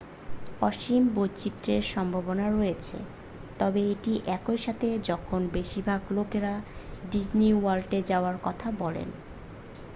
[0.61, 2.97] "অসীম বৈচিত্রের সম্ভাবনা রয়েছে
[3.59, 6.53] তবে এটি একই থাকে যখন বেশিরভাগ লোকেরা
[7.11, 9.09] "ডিজনি ওয়ার্ল্ডে যাওয়ার" কথা বলেন।